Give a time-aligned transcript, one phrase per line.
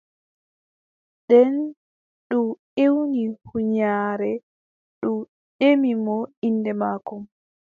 [1.19, 1.53] Nden
[2.23, 2.41] ndu
[2.83, 4.31] ewni huunyaare
[4.97, 5.11] ndu
[5.59, 7.15] ƴemi mo innde maako.